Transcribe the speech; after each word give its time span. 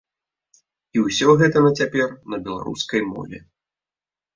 І 0.95 1.03
ўсё 1.03 1.29
гэта 1.43 1.57
на 1.67 1.71
цяпер 1.83 2.07
на 2.31 2.37
беларускай 2.51 3.01
мове! 3.15 3.49